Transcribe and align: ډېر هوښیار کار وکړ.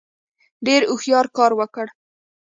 ډېر 0.65 0.81
هوښیار 0.89 1.25
کار 1.37 1.51
وکړ. 1.59 1.87